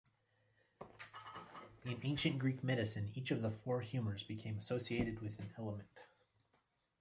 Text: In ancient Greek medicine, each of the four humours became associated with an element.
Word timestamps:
In 1.85 1.99
ancient 2.01 2.39
Greek 2.39 2.63
medicine, 2.63 3.11
each 3.13 3.29
of 3.29 3.43
the 3.43 3.51
four 3.51 3.81
humours 3.81 4.23
became 4.23 4.57
associated 4.57 5.21
with 5.21 5.37
an 5.37 5.53
element. 5.59 5.99